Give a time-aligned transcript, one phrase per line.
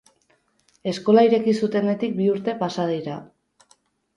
[0.91, 3.19] Eskola ireki zutenetik bi urte pasa dira.